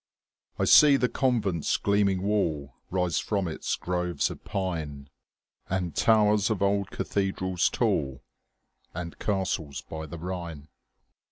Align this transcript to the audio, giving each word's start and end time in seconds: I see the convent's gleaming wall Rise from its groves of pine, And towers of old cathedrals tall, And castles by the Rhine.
I 0.57 0.65
see 0.65 0.97
the 0.97 1.07
convent's 1.07 1.77
gleaming 1.77 2.23
wall 2.23 2.73
Rise 2.89 3.19
from 3.19 3.47
its 3.47 3.75
groves 3.75 4.31
of 4.31 4.43
pine, 4.43 5.11
And 5.69 5.95
towers 5.95 6.49
of 6.49 6.63
old 6.63 6.89
cathedrals 6.89 7.69
tall, 7.69 8.23
And 8.95 9.19
castles 9.19 9.83
by 9.83 10.07
the 10.07 10.17
Rhine. 10.17 10.69